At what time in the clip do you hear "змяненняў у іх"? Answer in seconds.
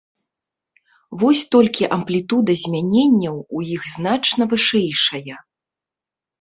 2.63-3.81